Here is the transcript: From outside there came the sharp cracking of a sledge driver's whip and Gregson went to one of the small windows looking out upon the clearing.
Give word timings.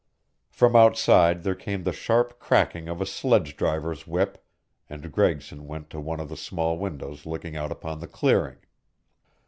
From 0.49 0.75
outside 0.75 1.43
there 1.43 1.53
came 1.53 1.83
the 1.83 1.93
sharp 1.93 2.39
cracking 2.39 2.89
of 2.89 3.01
a 3.01 3.05
sledge 3.05 3.55
driver's 3.55 4.07
whip 4.07 4.43
and 4.89 5.11
Gregson 5.11 5.67
went 5.67 5.91
to 5.91 5.99
one 5.99 6.19
of 6.19 6.27
the 6.27 6.35
small 6.35 6.75
windows 6.79 7.27
looking 7.27 7.55
out 7.55 7.71
upon 7.71 7.99
the 7.99 8.07
clearing. 8.07 8.57